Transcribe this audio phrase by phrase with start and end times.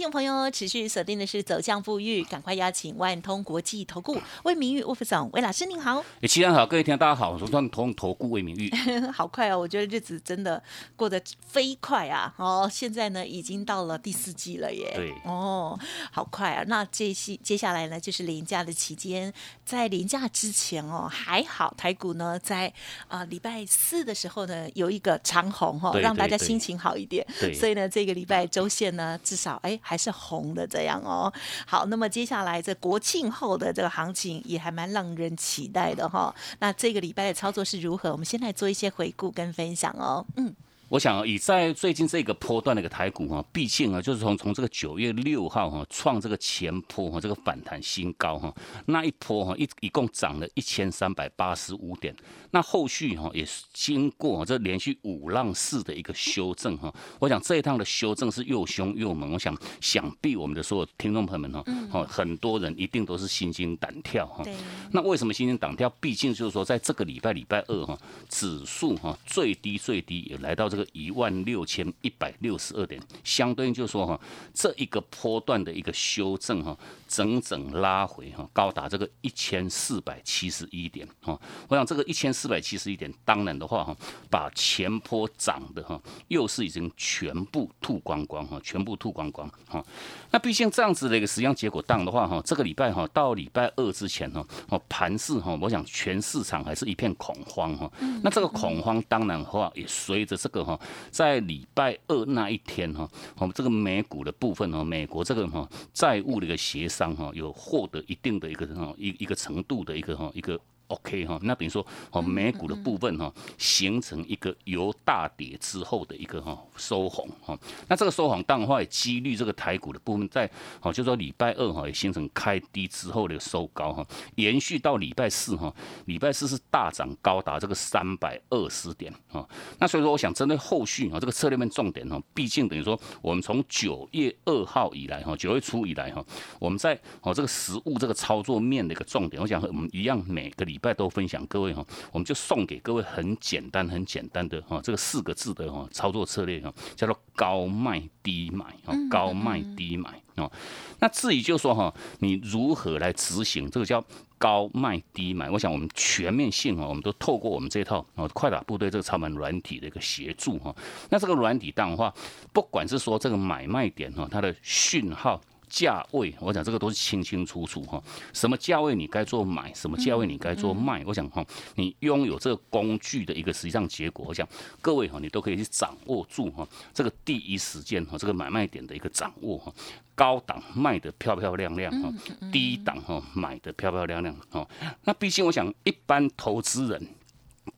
[0.00, 6.02] 听众朋友持续锁定的是《走向富裕》，赶快邀请万通国际投顾魏明玉魏副总魏老师您好。
[6.22, 8.72] 诶，齐安好，各位听众大家好，我是万通投顾魏明玉。
[9.12, 10.62] 好快哦，我觉得日子真的
[10.96, 12.32] 过得飞快啊！
[12.38, 14.90] 哦，现在呢已经到了第四季了耶。
[14.96, 15.78] 对哦，
[16.10, 16.64] 好快啊！
[16.66, 19.30] 那接下接下来呢就是连假的期间，
[19.66, 22.72] 在连假之前哦，还好台股呢在
[23.06, 27.22] 啊礼拜四的时候呢有一个长红哈、让大家心情好一点。
[27.38, 31.32] 对所以呢这个礼拜周线呢至少哎还是红的这样哦。
[31.66, 38.12] 好，那么接下来这国庆后的这个行情也还蛮让人期待的哈、那这个礼拜的操作是如何？
[38.12, 40.24] 我们先来做一些回顾跟分享哦。
[40.36, 40.54] 嗯，
[40.90, 48.52] 我想以在最近这个波段的一个台股哈，毕竟啊，就是从从这个九月六号哈创这个前坡哈这个反弹新高哈，
[48.86, 52.12] 那一波哈一一共涨了一千三百八十五点，
[52.50, 64.42] 那后续哈也是经过这连续五浪式的一个修正哈，我想这一趟的修正是又凶又猛，我想想必我们的所有听众朋友们哈，哦很多人一定都是心惊胆跳哈。
[64.42, 64.52] 对，
[64.90, 65.88] 那为什么心惊胆跳？
[66.00, 67.96] 毕竟就是说，在这个礼拜礼拜二哈，
[68.28, 74.20] 指数哈最低最低也来到这个一万六千一百六十二点，相对应就是说哈，
[74.52, 76.76] 这一个波段的一个修正哈，
[77.08, 81.38] 整整拉回哈，高达这个一千四百七十一点哈。
[81.68, 83.96] 我想这个一千四百七十一点，当然的话哈，
[84.30, 89.84] 把前坡涨的哈，又是已经全部吐光光哈，全部吐光光哈。
[90.30, 97.90] 那毕竟这样子的一个实际上结果当的话哈，这个礼拜哈到礼拜二之前哈，哦盘市哈，我想全市场还是一片恐慌哈。
[98.22, 100.64] 那这个恐慌当然的话也随着这个
[101.10, 110.60] 在礼拜二那一天哈，我们这个美股的部分哈，美国这个哈债务的一个协商哈，有获得一定的一个哈一一个程度的一个哈一个。
[110.90, 117.58] OK 哈，那等于说哦，美股的部分哈，形成一个由大跌之后的一个哈收红哈。
[117.88, 120.50] 那这个收红当然话也激励这个台股的部分在
[120.82, 125.72] 哦，就说礼拜二哈也形成开低之后的收高哈，延续到礼拜四哈，
[126.06, 129.48] 礼拜四是大涨高达这个三百二十点哈。
[129.78, 136.24] 那所以说，我想针对后续啊这个策略面重点哈，毕竟等于说我们从九月二号以来哈，九月初以来哈，
[136.58, 150.50] 我们在哦这个实物这个操作面的一个重点，我想我们一样每个礼拜都分享各位哈，我们就送给各位很简单很简单的哈这个四个字的哈操作策略哈，叫做高卖低买啊，高卖低买哦。
[150.98, 154.04] 那至于就说哈，你如何来执行这个叫
[154.38, 155.50] 高卖低买？
[155.50, 160.74] 我想我们全面性哈，我们都透过我们这套哦快打部队这个操盘软体的一个协助哈。
[161.10, 162.12] 那这个软体当的话，
[162.52, 165.40] 不管是说这个买卖点哈，它的讯号。
[165.70, 168.02] 价位，我讲这个都是清清楚楚哈。
[168.34, 171.42] 什么价位你该做买，什么价位你该做卖，我想哈，
[171.76, 174.46] 你拥有这个工具的一个实际上结果，我想
[174.82, 179.72] 各位哈，你都可以去掌握住哈，这个第一时间哈，这个买卖点的一个掌握哈。
[180.14, 182.12] 高档卖的漂漂亮亮哈，
[182.52, 184.68] 低档哈买的漂漂亮亮哈。
[185.04, 187.08] 那毕竟我想，一般投资人。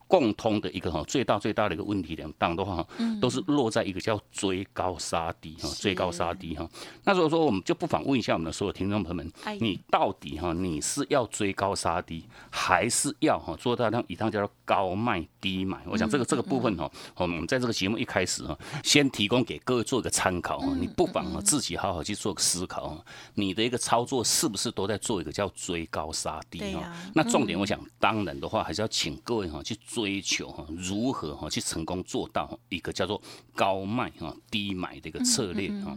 [0.07, 2.87] 共通的一个哈最大最大的一个问题两档的话哈，
[3.21, 6.69] 都是落在一个叫追高杀低哈，追高杀低哈。
[7.03, 15.81] 那如果说我们就不妨问一下我们的所有听众朋友们哎，你到底哈你是要追高杀低，还是要哈做到像以上叫做高卖低买？
[15.87, 26.91] 我想这个这个部分哈，我们在这个节目一开始哈，先提供给各位做一个参考哈，你不妨自己好好去做个思考哈，你的一个操作是不是都在做一个叫追高杀低哈？
[27.15, 33.21] 那重点我想当然的话，还是要请各位哈去追求哈如何哈去成功做到一个叫做
[33.53, 35.95] 高卖哈低买的一个策略哈。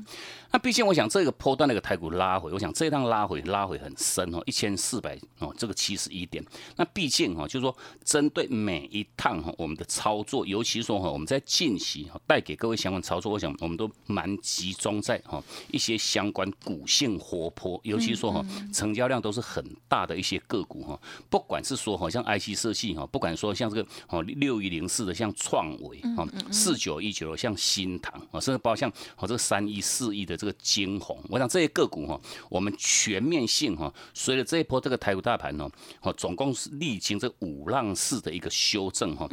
[0.56, 6.42] 那毕竟我想这个波段那个台股拉回，我想这一趟拉回拉回很深哦，一千四百哦这个七十一点。
[6.76, 18.42] 那毕竟哈就是说针对每一趟哈我们的操作，尤其说哈我们在近期哈带给各位相关操作，我想我们都蛮集中在哈一些相关股性活泼，尤其说哈
[18.72, 20.98] 成交量都是很大的一些个股哈，
[21.28, 28.88] 不管是说好像 IC 设计哈，不管说像这个哦六一零四的像创维哦，四九一九的像新唐哦，甚至包括像
[29.18, 35.70] 哦这个三一四一的这个金红，我想这些个股哈，我们全面性哈，随着这一波这个台股大盘哦，
[36.00, 39.28] 哦总共是历经这五浪式的一个修正哈，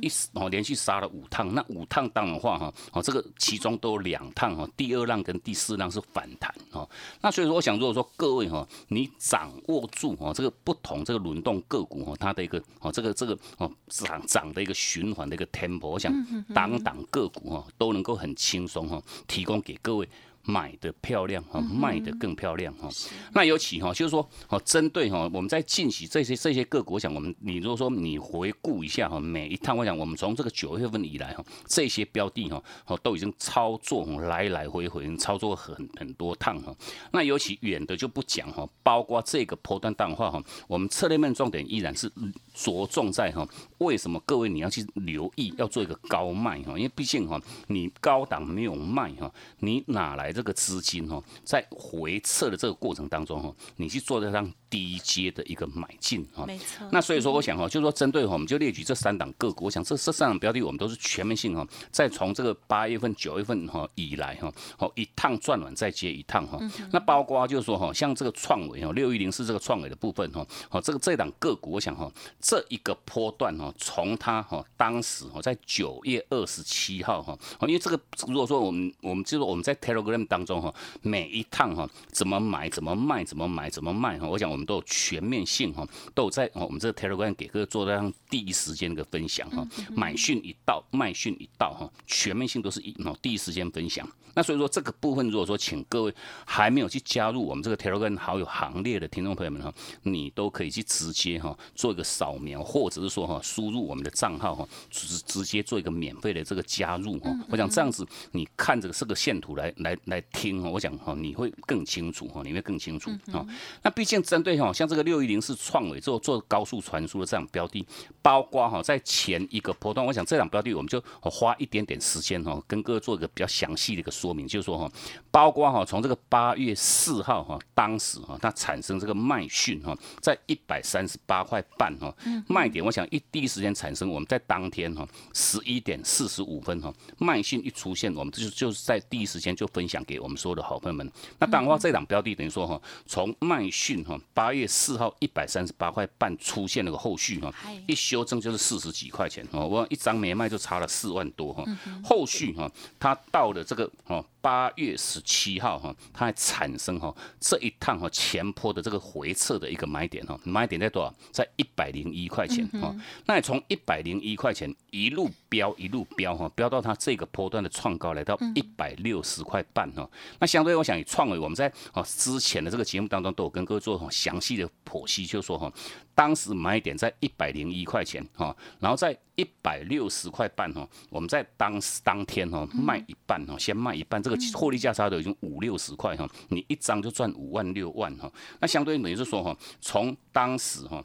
[0.00, 6.88] 一哦连续杀了五趟，那五趟当的话哈，哦这个其中都有两趟哈，第二浪跟第四浪是反弹哦，
[7.20, 16.12] 那所以说我想如果说各位哈，你掌握住哦这个不同这个轮动个股哈，它的一个哦这个这个哦涨涨的一个循环的一个 tempo，我想
[16.54, 20.08] 当当个股哈都能够很轻松哈提供给各位。
[20.44, 22.88] 买的漂亮哈，卖的更漂亮哈。
[23.32, 36.74] 那尤其哈，就是说哦，针对哈，我们在近期这些这些个股，我想我们你如果说你回顾一下哈，每一趟我想我们从这个九月份以来哈，这些标的哈，哦都已经操作来来回回操作很很多趟哈。
[37.12, 42.10] 那尤其远的就不讲哈，包括这个波段淡化哈，我们策略面重点依然是
[42.52, 43.46] 着重在哈，
[43.78, 46.76] 为什么各位你要去留意要做一个高卖哈？
[46.76, 50.31] 因为毕竟哈，你高档没有卖哈，你哪来？
[50.32, 56.88] 这个资金哈，在回撤的这个过程当中哈，你去做这张低阶的一个买进哈，没错。
[56.90, 66.58] 那所以说，我想哈，就是说针对哈，我们就列举这三档个股，我想这这三档标的我们都是全面性哈，在从这个八月份、九月份哈以来哈，好一趟转完再接一趟哈。
[66.90, 72.10] 那包括就是说哈，像这个创维哈，六一零四这个创维的部分哈，哦这个这档个股，我想哈，
[72.40, 80.22] 这一个波段哈，从它哈当时哈在九月二十七号哈，因为这个如果说我们我们就是我们在 Telegram。
[80.28, 80.72] 当中哈，
[81.02, 94.08] 每一趟哈，怎么买怎么卖，怎么买怎么卖哈，我想我们都有全面性哈，都有在我们这个 Telegram 给各位做这样第一时间的一个分享哈，买讯一到，卖讯一到哈，全面性都是一哦第一时间分享。
[94.34, 96.14] 那所以说这个部分，如果说请各位
[96.46, 99.72] 还没有去加入我们这个 Telegram 好友行列的听众朋友们哈，
[100.04, 107.30] 你都可以去直接哈做一个扫描，或者是说哈输入我们的账号哈，直直接做一个免费的这个加入哈。
[107.50, 113.46] 我想这样子，你看这个这个线图来来来听哈，我想哈你会更清楚哈，你会更清楚啊。
[113.82, 117.84] 那毕竟针对哈像这个六一零是创伟做做高速传输的这样标的，
[118.22, 124.10] 包括哈在前一个波段，我想这两标的我们就花一点点时间哈，跟各位做一个比较详细的一个。
[124.22, 124.88] 说明就是说哈，
[125.32, 132.14] 包括哈从这个八月四号哈，当时哈它产生这个卖讯哈，在一百三十八块半哈，
[132.46, 135.04] 卖点我想一第一时间产生，我们在当天哈
[135.34, 141.10] 十一点四十五分哈，卖讯一出现，我们就就是在第一时间就分享给我们所有的好朋友们。
[141.40, 147.52] 那当然话，这档标的等于说哈，从卖讯哈八月四号一百三十八块半出现了个后续哈，
[147.88, 151.64] 一修正就是四十几块钱哦，我一张没卖就差了四万多哈，
[152.04, 152.70] 后续哈
[153.00, 153.90] 它到了这个。
[154.12, 161.14] 哦，八月十七号哈，它还产生哈这一趟哈前坡的这个回撤的一个买点哈，买点在多少？
[161.30, 162.94] 在一百零一块钱哈。
[163.24, 170.06] 那你从一百零一块钱一路飙一路飙哈，飙到它这个波段的创高来到一百六十块半哈。
[170.40, 175.72] 那相对我想以创维，我们在啊之前的这个节目当中都有跟各位做详细的剖析，就说哈。
[176.14, 191.04] 当时买点在一百零一块钱哈，然后在一百六十块半哈，我们在当时当天哈卖一半哈，先卖一半，这个获利价差都已经五六十块哈，你一张就赚五万六万哈，那相对等于是说哈，从当时哈，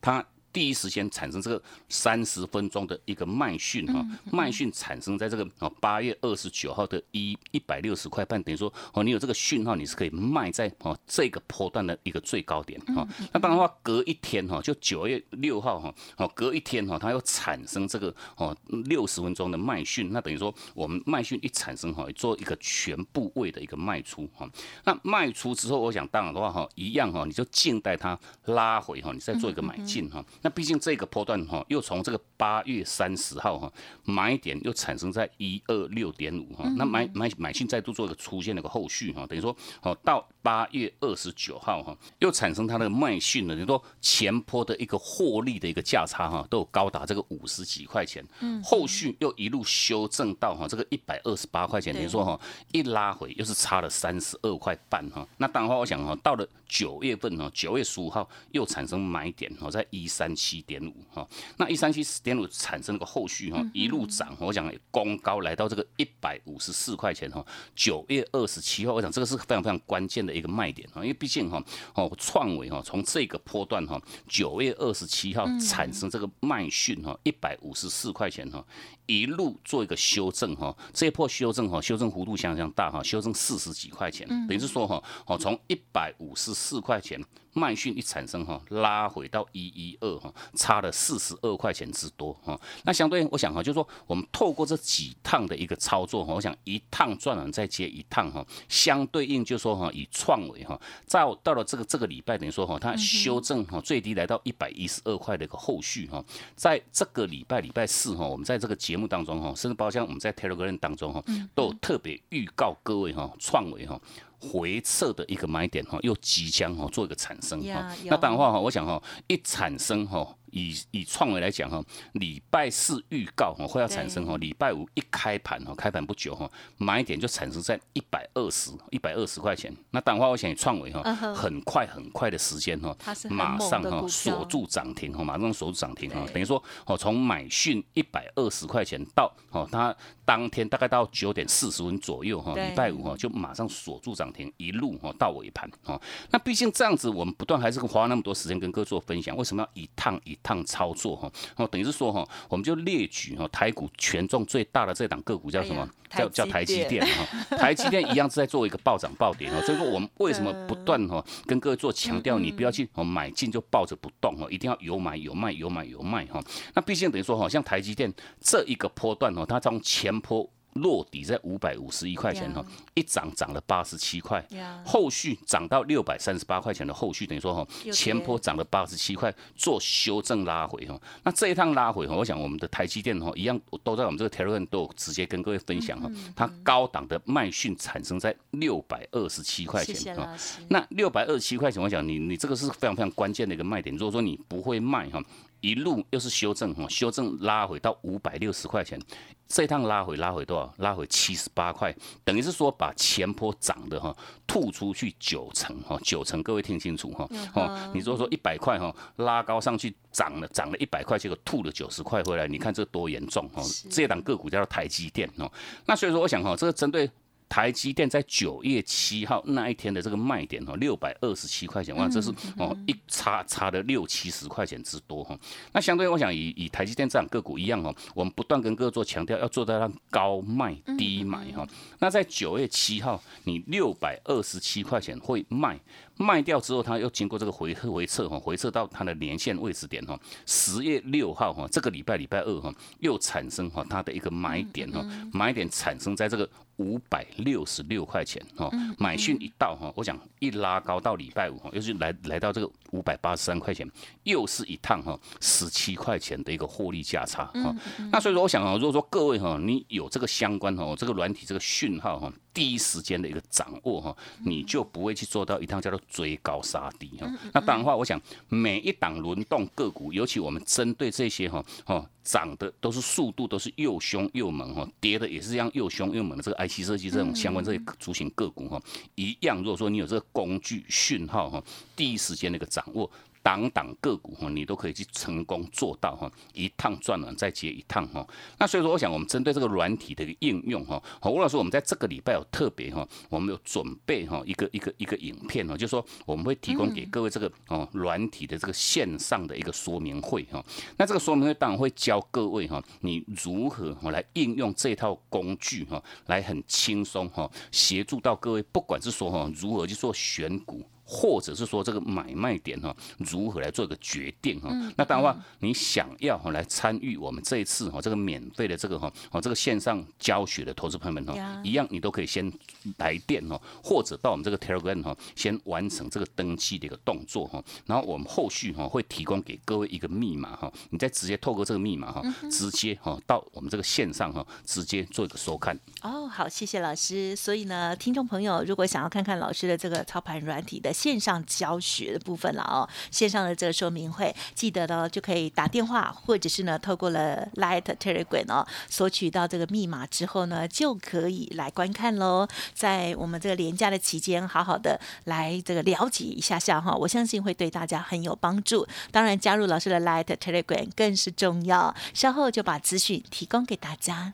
[0.00, 0.24] 它。
[0.54, 13.04] 第一时间产生这个三十分钟的一个卖讯哈，卖讯产生在这个哦八月二十九号的一一百六十块半，等于说哦你有这个讯号，你是可以卖在哦这个波段的一个最高点哈。
[13.32, 24.48] 那当然话隔一天哈，就九月六号哈，哦隔一天哈，它又产生这个哦六十分钟的卖讯，那等于说我们卖讯一产生哈，做一个全部位的一个卖出哈。
[24.84, 30.24] 那卖出之后，我想当然的话哈，一样哈，你就静待它拉回哈，你再做一个买进哈。
[30.44, 33.72] 那毕竟这个波段哈，又从这个八月三十号哈
[34.04, 52.38] 买点又产生在一二六点五哈，那买买买进再度做一个出现了个后续哈，等于说哦到八月二十九号哈，又产生它的卖讯了，等于说前坡的一个获利的一个价差哈，都有高达这个五十几块钱，嗯，后续又一路修正到哈这个一百二十八块钱，等于说哈
[52.70, 60.33] 一拉回又是差了三十二块半哈，那当然话我想哈到了九月份哈九月十五号又产生买点哈在一三。
[60.34, 61.26] 七点五哈，
[61.56, 67.44] 那一三七四点五产生了个后续哈，一路涨，我讲攻高来到这个一百五十四块钱哈。
[67.74, 71.62] 九月二十七号，我讲这个是非常非常关键的一个卖点哈，因为毕竟哈
[71.94, 78.64] 哦创维哈从这个波段哈，九月二十七号产生这个卖讯哈，一百五十四块钱哈。
[79.06, 87.22] 一路做一个修正哈，这一波修正哈，修正幅度相当大哈，修正四十几块钱，等于是说哈，哦从一百五十四块钱
[87.54, 92.58] 卖讯一产生哈，拉回到一一二哈，差了四十二块钱之多哈。
[92.82, 106.22] 那相对我想哈，就是说我们透过这几趟的一个操作哈，我想一趟赚完再接一趟哈，相对应就说哈，以创维哈，在到了这个这个礼拜等于说哈，它修正哈，最低来到一百一十二块的一个后续哈，
[106.56, 111.22] 在这个礼拜礼拜四哈，我们在这个节目当中哈，甚至包括像我们在 Telegram 当中哈，
[111.54, 114.00] 都有特别预告各位哈，创维哈。
[114.48, 117.94] 回撤的一个买点哈，又即将哈做一个产生哈。
[118.04, 120.36] 那当然话哈，我想哈，一产生哈。
[120.54, 129.74] 以以创维来讲哈，礼拜四预告哈会要产生哈，礼拜五一开盘哈，开盘不久哈，买点就产生在一百二十一百二十块钱。
[129.90, 131.02] 那当话我想以创维哈，
[131.34, 132.96] 很快很快的时间哈，
[133.28, 139.92] 马上哈锁住涨停哈，马上锁住涨停哈，等于说哦从买讯一百二十块钱到哦它
[140.24, 146.00] 当天大概到九点四十分左右哈，礼拜五哈就马上锁住涨停，一路哈到尾盘哈。
[146.30, 150.38] 那毕竟这样子，我们不断还是花那么多时间跟各位做分享，为什么要一趟一？
[150.44, 155.88] 趟操作哈，哦，等于是说哈，我们就列举哈，台股权重最大的这档个股叫什么？
[156.10, 166.40] 叫叫台积电哈，台积电一样是在做一个暴涨暴跌哈，所以说我们为什么不断哈跟各位做强调，你不要去哦买进就抱着不动哦，一定要有买有卖有买有卖哈。
[166.74, 170.48] 那毕竟等于说哈，像台积电这一个波段哦，它从前坡。
[170.74, 172.64] 落底在五百五十一块钱哈，
[172.94, 174.44] 一涨涨了八十七块，
[174.84, 181.00] 后续涨到六百三十八块钱的后续，等于说哈，前坡涨了八十七块，做修正拉回哈。
[181.22, 190.28] 那这一趟拉回哈，我想我们的台积电哈一样都在我们这个 Telegram 都有直接跟各位分享哈，它高档的卖讯产生在六百二十七块钱哈。
[190.68, 193.94] 那六百二十七块钱，我想你你这个是非常非常关键的一个卖点。
[193.96, 195.22] 如果说你不会卖哈。
[195.64, 199.00] 一路又是修正哈，修正拉回到五百六十块钱，
[199.48, 200.74] 这一趟拉回拉回多少？
[200.76, 201.90] 拉回七十八块，
[202.22, 204.14] 等于是说把前坡涨的哈
[204.46, 213.62] 吐出去九成哈，九成各位听清楚哈哦，你如果说一百块哈拉高上去涨了涨了一百块，结果吐了九十块回来，你看这多严重哈！
[213.90, 215.50] 这档个股叫做台积电哦，
[215.86, 217.10] 那所以说我想哈，这个针对。
[217.54, 225.38] 台积电在九月七号那一天的这个卖点哈，六百二十七块钱，哇，这是哦一差差了六七十块钱之多哈。
[225.70, 231.64] 那相对我想以以台积电这样个股一样哦，我们不断跟各位做强调，要做到让高卖低买哈。
[232.00, 235.78] 那在九月七号，你六百二十七块钱会卖。
[236.16, 240.18] 卖掉之后，它又经过这个回回撤哈，回撤到它的年线位置点哈。
[240.46, 248.70] 十月六号哈，这个礼拜礼拜二哈，又产生哈它的一个买点哈，买点产生在这个五百六十六块钱哈。
[248.96, 253.90] 买讯一到哈，我想一拉高到礼拜五哈，又是来来到这个五百八十三块钱，
[254.22, 257.74] 又是一趟哈十七块钱的一个获利价差哈。
[258.12, 262.32] 那所以说，我想啊，如果说各位哈，你有这个相关哈，这个软体这个讯号哈。
[262.54, 267.28] 第一时间的一个掌握哈，你就不会去做到一趟叫做追高杀低哈。
[267.52, 268.18] 那当然话，我想
[268.48, 278.80] 每一档轮动个股，尤其我们针对这些哈，哦涨的都是速度都是又凶又猛哈，跌的也是这样又凶又猛的这个 IC 设计这种相关这些族群个股哈，
[279.16, 279.58] 一样。
[279.58, 281.62] 如果说你有这个工具讯号哈，
[281.96, 283.10] 第一时间的一个掌握。
[283.44, 288.26] 档档个股哈，你都可以去成功做到哈，一趟赚了再接一趟哈。
[288.58, 300.64] 那所以说，我想我们针对这个软体的一个应用哈，吴老师，我们在这个礼拜有特别哈，我们有准备哈一个一个一个影片哈，就说我们会提供给各位这个哦软体的这个线上的一个说明会哈。
[300.96, 310.82] 那这个说明会当然会教各位哈，你如何来应用这套工具哈，来很轻松哈，协助到各位，不管是说哈如何去做选股。
[311.04, 314.70] 或者是说这个买卖点哈，如何来做一个决定哈？
[314.96, 322.50] 那当然话，你想要哈来参与我们这一次哈这个免费的这个哈哦这个线上教学的投资朋友们哈，一样你都可以先
[322.96, 335.78] 来电哈，或者到我们这个 Telegram 哈，先完成这个登记的一个动作哈，然后我们后续哈会提供给各位一个密码哈，你再直接透过这个密码哈，直接哈到我们这个线上哈，直接做一个收看。
[336.00, 337.36] 哦，好，谢谢老师。
[337.36, 340.93] 所以呢，听众朋友如果想要看看老师的这个操盘软体的。
[340.94, 352.46] 线上教学的部分了哦，线上的这个说明会，记得呢就可以打电话，或者是呢透过了 Light Telegram 哦，索取到这个密码之后呢，就可以来观看喽。
[352.72, 358.86] 在我们这个廉价的期间，好好的来这个了解一下下哈，我相信会对大家很有帮助。
[359.10, 361.94] 当然，加入老师的 Light Telegram 更是重要。
[362.14, 364.32] 稍后就把资讯提供给大家。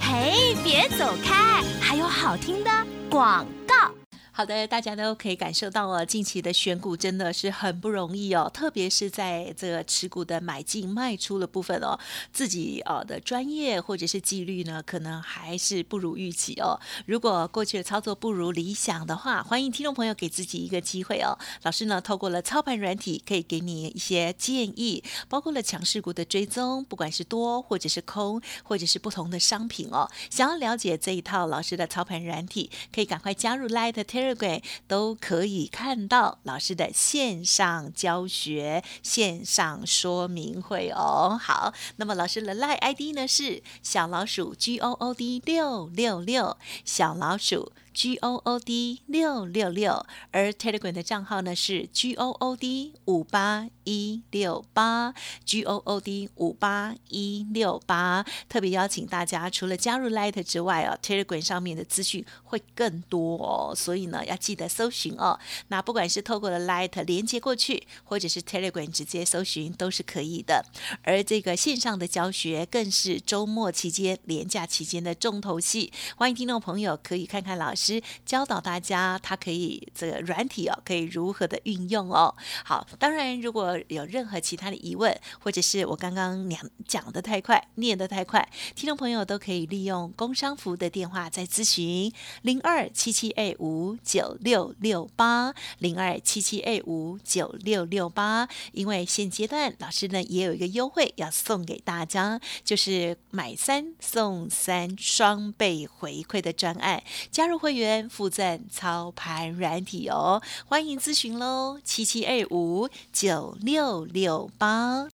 [0.00, 2.70] 嘿，别走开，还有好听的
[3.10, 4.05] 广告。
[4.36, 11.98] 好的，大家都可以感受到哦，近期的选股真的是很不容易哦，特别是在这个持股的买进卖出的部分哦，
[12.34, 16.78] 自己呃的专业或者是纪律呢，可能还是不如预期哦。
[17.06, 21.38] 如果过去的操作不如理想的话，欢迎听众朋友给自己一个机会哦。
[21.62, 30.06] 老师呢，透过了操盘软体，可以给你一些建议，包括了强势股的追踪，不管是多或者是空，或者是不同的商品哦。
[30.28, 33.94] 想要了解这一套老师的操盘软体，可以赶快加入 Light
[34.34, 34.62] 各位。
[34.88, 41.38] 都可以看到老师的线上教学、线上说明会哦。
[41.40, 47.72] 好，那么老师的 Line ID 呢是小老鼠 G O O D 六六六，小老鼠。
[47.96, 55.14] G O O D 六六六，而 Telegram 的账号呢是 G O O D 五八一六八
[55.46, 58.22] ，G O O D 五八一六八。
[58.50, 65.40] 特别邀请大家，除了加入 Light 之外哦，Telegram 上面的资讯会更多哦，所以呢要记得搜寻哦。
[65.68, 70.66] 那不管是透过了 Light 连接过去，或者是 Telegram 直接搜寻都是可以的。
[71.02, 77.85] 而这个线上的教学更是周末期间、连假期间的重头戏，欢迎听众朋友可以看看老师。
[78.24, 82.34] 教导大家，它可以这个软体哦，可以如何的运用哦。
[82.64, 92.12] 好，当然如果有任何其他的疑问，或者是我刚刚讲讲的太快，念的太快，听众朋友都可以利用工商服的电话再咨询
[92.42, 98.48] 零二七七 A 五九六六八零二七七 A 五九六六八。
[98.72, 107.00] 因为现阶段老师呢也有一个优惠要送给大家，就是买三送三双倍回馈的专案，
[107.30, 107.75] 加入会。
[107.76, 115.06] 员附赠操盘软体哦，欢迎咨询喽，七七二五九六六八。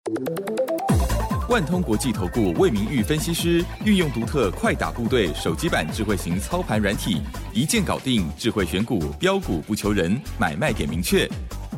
[1.49, 7.21] 万通国际投顾魏明玉分析师运用独特快打部队手机版智慧型操盘软体，
[7.53, 11.29] 一键搞定智慧选股标股不求人，买卖点明确，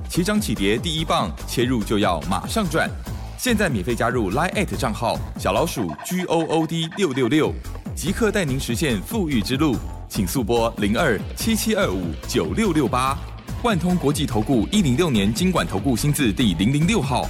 [0.09, 2.88] 起涨起跌第一棒，切入就要马上赚。
[3.37, 7.53] 现在免费加入 Line 账号小老鼠 G O O D 六六六，
[7.97, 9.76] 即刻带您实现富裕之路。
[10.14, 13.18] 请速拨零二七七二五九六六八，
[13.64, 17.28] 万通国际投顾一零六年经管投顾新字第零零六号。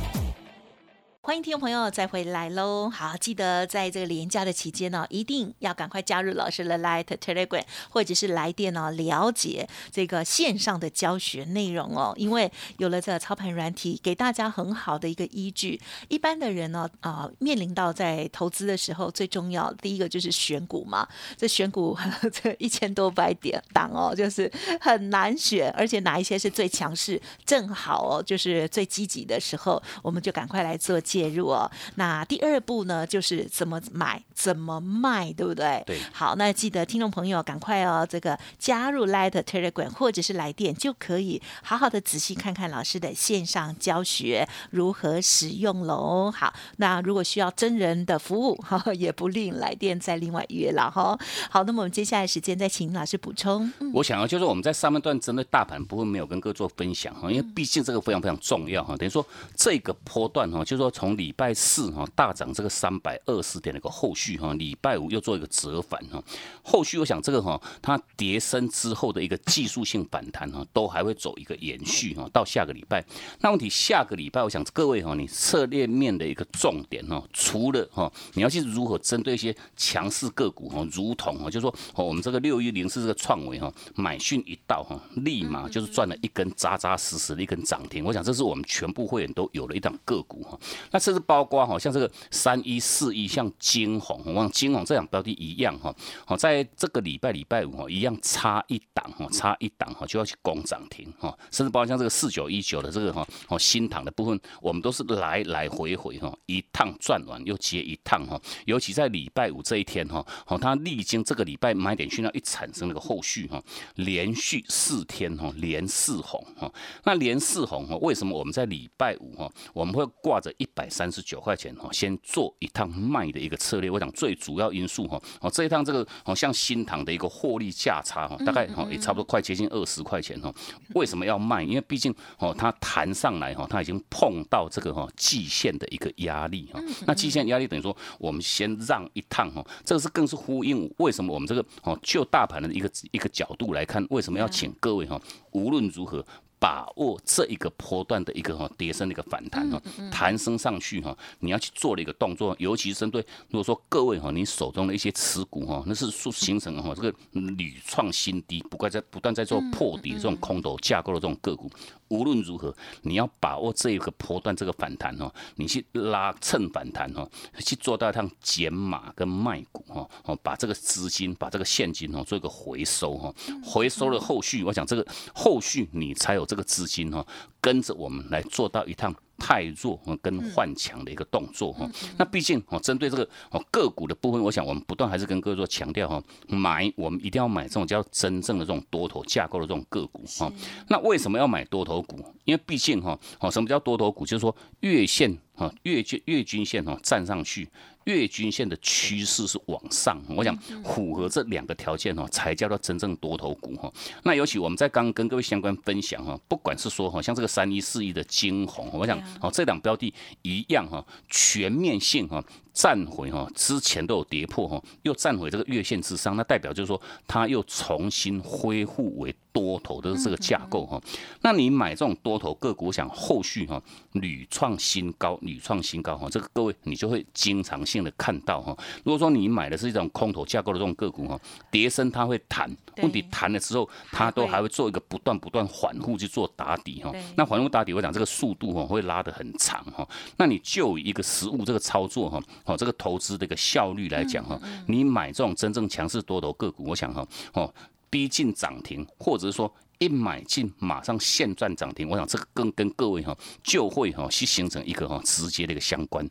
[1.27, 2.91] 欢迎听众朋友再回来喽！
[2.91, 12.13] 好，记得在这个连假的期间呢，一定要赶快加入老师的 Light Telegram，或者是来电哦，了解这个线上的教学内容哦。
[12.19, 15.81] 因为有了这个操盘软体，给大家很好的一个依据。
[16.09, 21.09] 一般的人呢，啊，面临到在投资的时候，最重要第一个就是选股嘛。
[21.39, 21.97] 这选股
[22.31, 31.01] 这一千多百点档哦，就是很难选，而且哪一些是最强势，正好哦，就是最积极的时候，我们就赶快来做。
[31.15, 35.81] 介入哦，那第二步呢，就是怎么买，怎么卖，对不对？
[35.87, 35.97] 对。
[36.13, 46.33] 好，那记得听众朋友赶快哦，这个加入 Light Telegram 或者是来电，就可以好好的仔细看看老师的线上教学如何使用喽。
[46.33, 51.17] 好，那如果需要真人的服务， 哈，也不吝来电再另外约了哈。
[51.49, 53.73] 好，那么我们接下来时间再请老师补充。
[53.93, 58.97] 我想啊，就是我们在上半段针对大盘部分没有跟各位做分享哈，因为毕竟这个非常非常重要哈。
[58.97, 66.23] 等于说这个波段哈，就是说从从礼拜四哈大涨这个三百二十点的一个后续哈，礼拜五又做一个折返哈，
[66.63, 73.05] 后续我想这个哈它跌升之后的一个技术性反弹哈，都还会走一个延续哈，到下个礼拜。
[73.41, 88.03] 那问题下个礼拜，我想各位哈，你策略面的一个重点哈，除了哈你要去如何针对一些强势个股哈，如同哈，就说我们这个六一零四这个创维哈，买讯一到哈，立马就是赚了一根扎扎实实的一根涨停。
[88.03, 90.59] 我想这是我们全部会员都有了一档个股哈。
[90.95, 95.93] 那甚至包括哈，像这个三一四一，像金红，我望金红这两标的一样哈，
[96.25, 113.61] 好，在这个礼拜礼拜五哈，一样差一档哈，差一档哈就要去攻涨停哈，甚至包括像这个四九一九的这个哈，哦新塘的部分，我们都是来来回回哈，一趟转完又接一趟哈，尤其在礼拜五这一天哈，好，它历经这个礼拜买点讯号一产生那个后续哈，
[113.97, 120.84] 连续四天哈，连四红哈，那连四红哈，为什么我们在礼拜五哈，我们会挂着一百？
[120.89, 123.91] 三十九块钱哈，先做一趟卖的一个策略。
[123.91, 130.53] 我想最主要因素哈，哦这一趟这个好像新塘的一个获利价差哈，大概哈也差不多快接近二十块钱哈。
[130.95, 131.63] 为什么要卖？
[131.63, 136.81] 因为毕竟哦它弹上来哈，它已经碰到这个哈季线的一个压力哈。
[137.07, 145.21] 那季线压力等于说我们先让一趟哈，这个是更是呼应为什么我们这个哦就大盘的一个一个角度来看，为什么要请各位哈，
[145.53, 146.25] 无论如何
[146.59, 161.71] 把握这一个波段的一个哈跌升的一个反弹哈，弹升上去哈，你要去做的一个动作，尤其是针对如果说各位哈，你手中的一些持股哈，那是形成哈这个屡创新低，不怪在不断在做破底这种空头架构的这种个股。
[162.09, 177.27] 无论如何，你要把握这一个波段这个反弹哦，你去拉蹭反弹哦，去做到一趟减码跟卖股哈哦，把这个资金把这个现金哦做一个回收哈，回收了后续，我想这个后续你才有这个资金哈，
[177.61, 179.15] 跟着我们来做到一趟。
[179.37, 190.51] 太弱跟换强的一个动作哈，那毕竟哦，针对这个哦个股的部分，我想我们不断还是跟各位做强调哈，买我们一定要买这种叫真正的这种多头架构的这种个股哈。
[190.89, 192.25] 那为什么要买多头股？
[192.45, 194.25] 因为毕竟哈，哦什么叫多头股？
[194.25, 197.69] 就是说月线哈月均月均线哈站上去。
[198.05, 203.93] 月均线的趋势是往上，我想符合这两个条件哦，才叫做真正多头股哈。
[204.23, 210.13] 那尤其我们在刚跟各位相关分享哈，不管是说哈，像这个三一四一的金红，我想哦，这两标的
[210.43, 212.45] 一样哈，全面性哈。
[212.73, 221.01] 站回哈，之前都有跌破哈，又站回这个月线之上，那代表就是说它又重新恢复为多头的这个架构哈。
[221.41, 223.81] 那你买这种多头个股，我想后续哈
[224.13, 228.77] 屡创新高，屡创新高哈，这个各位你就会经常性的看到哈。
[229.05, 231.41] 如果说你买的是一种空头架构的这种个股哈，
[231.71, 237.11] 跌升它会弹，问题弹了之后，它都还会做一个不断不断反复去做打底哈。
[237.37, 240.07] 那反复打底，我讲这个速度哈会拉得很长哈。
[240.37, 242.43] 那你就一个实物这个操作哈。
[242.65, 247.73] 哦，这个投资的一个效率来讲哈，你买这种真正强势多头个股，我想哈，哦，
[248.15, 256.25] 逼近涨停，或者是说一买进马上现赚涨停，我想这个跟跟各位哈就会哈去形成一个哈直接的一个相关。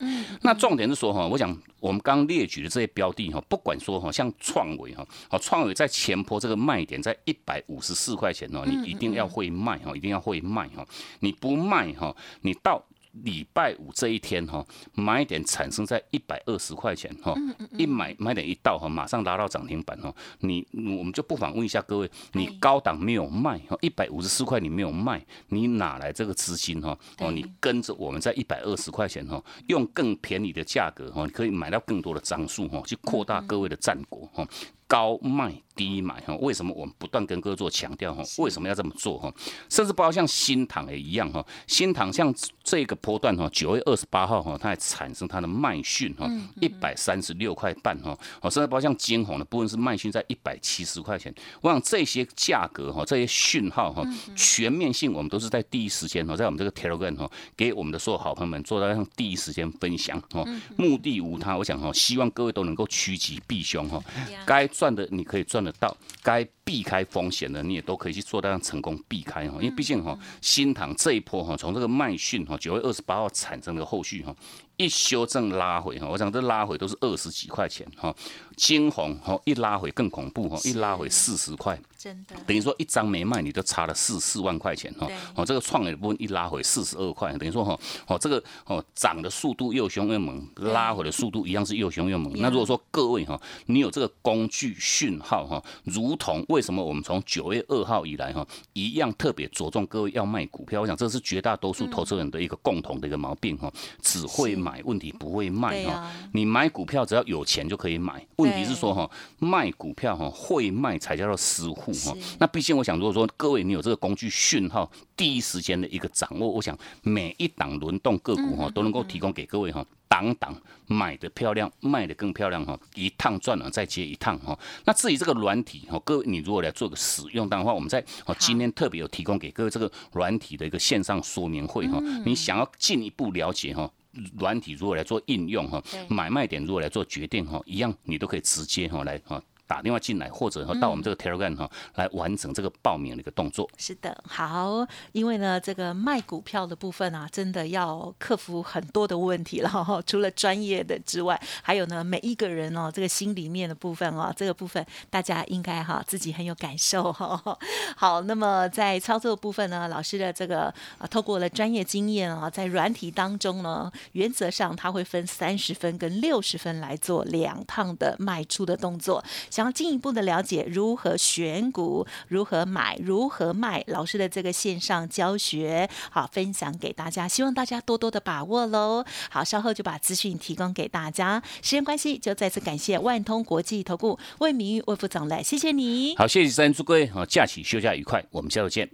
[0.44, 10.88] 那重点是说哈，我想我们刚列举的这些标的哈，不管说哈像创维哈，好创维在前坡这个卖点在一百五十四块钱哦，你一定要会卖哈，一定要会卖哈，
[11.20, 12.82] 你不卖哈，你到。
[13.22, 17.36] 礼拜五这一天哈，买点产生在一百二十块钱哈，
[17.78, 20.14] 一买买点一到哈，马上拉到涨停板哈。
[20.40, 26.98] 你我们就不妨问一下各位，你高档没有卖哈，一百五十四块你没有卖，你哪来这个资金哈？
[27.20, 34.48] 哦，你跟着我们在一百二十块钱哈，用更便宜的价格哈，你可以买到更多的张数哈，去扩大各位的战果哈。
[34.94, 38.22] 高卖低买哈，为什么我们不断跟各位做强调哈？
[38.38, 39.34] 为什么要这么做哈？
[39.68, 42.32] 甚至包括像新塘也一样哈，新塘像
[42.64, 46.30] 这个波段哈，九月二十八号哈，它还产生它的卖讯哈，
[46.62, 51.34] 一百三十六块半哈，哦，甚至包括像金红的部分是卖讯在一百七十块钱。
[51.62, 54.04] 我想这些价格哈，这些讯号哈，
[54.36, 57.28] 全面性我们都是在第一时间哈，在我们这个 Telegram 哈，
[57.58, 60.46] 给我们的所有好朋友们做到让第一时间分享哈，
[60.78, 64.00] 目的无他，我想哈，希望各位都能够趋吉避凶哈，
[64.46, 64.70] 该。
[64.84, 74.36] 赚的你可以赚得到，该避开风险的你也都可以去做到成功避开哈，因为毕竟哈新塘这一波哈从这个卖讯哈九月二十八号产生的后续哈
[74.78, 78.14] 一修正拉回哈，我想这拉回都是二十几块钱哈，
[78.56, 81.80] 金红哈一拉回更恐怖哈，一拉回四十块。
[81.96, 82.36] 真的。
[82.48, 85.08] 等于说一张没卖，你就差了四四万块钱哈。
[85.36, 92.34] 哦，这个创业部分一拉回四十二块，等于说哈，哦这个哦涨的速度又凶又猛，拉回的速度一样是又凶又猛。
[92.38, 106.08] 那如果说各位哈，你有这个工具讯号哈，如同为什么我们从九月二号以来哈，一样特别着重各位要卖股票，我想这是绝大多数投资人的一个共同的一个毛病哈，只会买，问题不会卖哈。
[106.32, 112.16] 你买股票只要有钱就可以买，问题是说哈，卖股票哈会卖才叫做私户哈。
[112.40, 119.84] 那毕竟，我想，如果说各位你有这个工具讯号，第一时间的一个掌握，我想每一档轮动个股哈，都能够提供给各位哈，
[120.14, 124.58] 档档买的漂亮，卖的更漂亮哈，一趟赚了再接一趟哈。
[124.86, 133.90] 那至于这个软体哈，各位你如果来做个使用的话，我们在哦今天特别有提供给各位这个软体的一个线上说明会哈，你想要进一步了解哈，
[134.38, 139.42] 软体如果来做应用哈，买卖点如果来做决定哈，一样你都可以直接哈来哈。
[139.74, 143.68] 打电话进来，或者到我们这个 Telegram 哈来完成这个报名的一个动作。
[143.76, 150.00] 是的，好，因为呢，这个卖股票的部分啊，真的要克服很多的问题了哈。
[150.06, 157.58] 除了专业的之外，还有呢，每一个人哦，这个心里面的部分哦，这个部分大家应该哈自己很有感受哈。
[157.98, 169.63] 好，那么在操作部分呢，老师的这个啊，透过了专业经验啊，在软体当中呢，原则上他会分三十分跟六十分来做两趟的卖出的动作，像。
[169.64, 179.06] 想要进一步的了解如何选股、如何买、如何卖，老师的这个线上教学，好分享给大家，希望大家多多的把握喽。
[179.30, 181.42] 好，稍后就把资讯提供给大家。
[181.62, 186.18] 时间关系，就再次感谢万通国际投顾魏明玉魏副总来，谢谢你。
[186.18, 188.90] 好，谢谢三祝各位，好，假期休假愉快，我们下周见。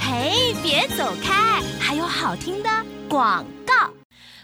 [0.00, 2.68] 嘿，别走开，还有好听的
[3.08, 3.92] 广告。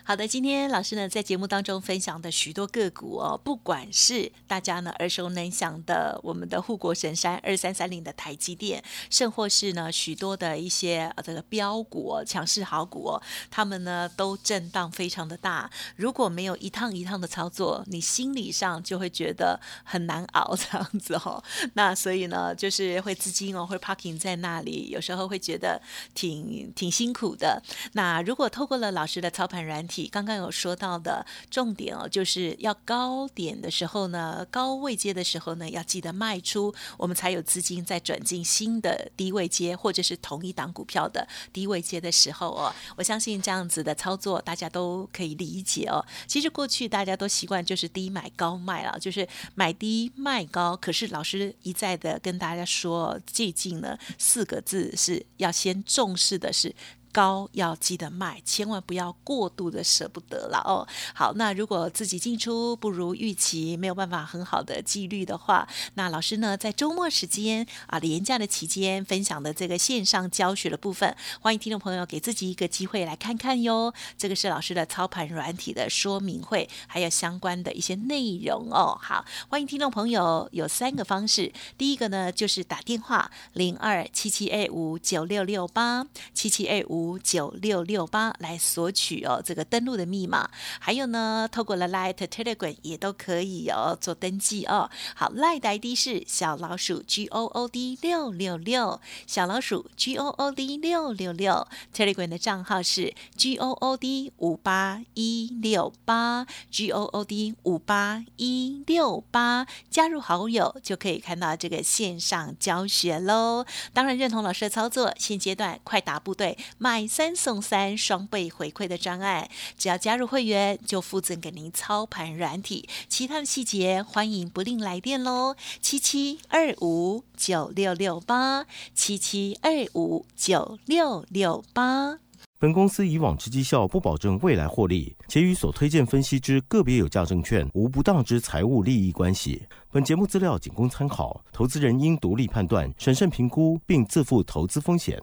[0.09, 15.69] 好的，今天老师呢在节目当中分享的许多个股哦，不管是大家呢耳熟能详的我们的护国神山二三三零的台积电，甚或是呢许多的一些这个标股、强势好股哦，他们呢都震荡非常的大。
[15.97, 21.43] 如果没有一趟一趟的操作，你心理上就会觉得很难熬 这样子哦。
[21.75, 25.83] 那所以呢，就是会资金哦会 parking 在那里，有时候会觉得
[26.15, 27.61] 挺挺辛苦的。
[27.95, 42.75] 那如果透过了老师的操盘软体，刚刚有说到的重点哦，就是要高点的时候呢，高位接的时候呢，要记得卖出，我们才有资金再转进新的低位接，或者是同一档股票的低位接的时候哦。
[42.97, 46.05] 我相信这样子的操作大家都可以理解哦。
[46.27, 50.77] 其实过去大家都习惯就是低买高卖了，就是买低卖高。
[50.77, 56.75] 可是老师一再的跟大家说，最近呢四个字是要先重视的是。
[57.17, 60.87] 高要记得卖，千万不要过度的舍不得了哦。
[61.15, 73.95] 好，那如果自己进出不如预期，没有办法很好的纪律的话，那老师呢在周末时间啊廉假的期间分享的这个线上教学的部分，欢迎听众朋友给自己一个机会来看看哟。
[74.19, 78.99] 这个是老师的操盘软体的说明会，还有相关的一些内容哦。
[79.01, 87.06] 好，欢迎听众朋友有三个方式，第一个呢就是打电话零二七七 A 五九六六八七七 A 五。
[87.07, 94.91] 五九六六八来索取哦，这个登录的密码，还有呢，透过了 Light Telegram 也都可以哦做登记哦。
[95.15, 103.71] 好，Light ID 是小老鼠 G O O D 六六六，小老鼠 G O O D 六六六，Telegram 的账号是 G O
[103.71, 113.65] O D 五八一六八，G O O D 五八一六八，加入好友就可以看到这个线上教学喽。
[113.93, 116.96] 当然认同老师的操作，现阶段快打部队卖。
[116.97, 132.19] 买三送三双倍回馈的专案，只要加入会员就附赠给您操盘软体，其他的细节欢迎不吝来电喽，七七二五九六六八七七二五九六六八。
[132.59, 139.67] 本公司以往之绩效不保证未来获利，且与所推荐分析之个别有价证券无不当之财务利益关系。
[139.93, 145.23] 本节目资料仅供参考，投资人应独立判断、审慎评估，并自负投资风险。